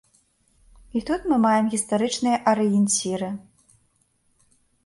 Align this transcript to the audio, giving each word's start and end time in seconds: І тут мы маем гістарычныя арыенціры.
І 0.99 1.01
тут 1.09 1.27
мы 1.33 1.39
маем 1.43 1.69
гістарычныя 1.75 2.37
арыенціры. 2.53 3.29